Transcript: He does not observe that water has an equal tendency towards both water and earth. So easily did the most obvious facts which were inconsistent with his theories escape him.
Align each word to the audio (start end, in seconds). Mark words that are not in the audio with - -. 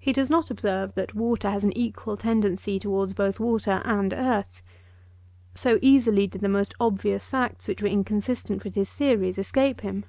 He 0.00 0.12
does 0.12 0.28
not 0.30 0.50
observe 0.50 0.96
that 0.96 1.14
water 1.14 1.48
has 1.48 1.62
an 1.62 1.70
equal 1.78 2.16
tendency 2.16 2.80
towards 2.80 3.14
both 3.14 3.38
water 3.38 3.82
and 3.84 4.12
earth. 4.12 4.64
So 5.54 5.78
easily 5.80 6.26
did 6.26 6.40
the 6.40 6.48
most 6.48 6.74
obvious 6.80 7.28
facts 7.28 7.68
which 7.68 7.80
were 7.80 7.86
inconsistent 7.86 8.64
with 8.64 8.74
his 8.74 8.92
theories 8.92 9.38
escape 9.38 9.82
him. 9.82 10.06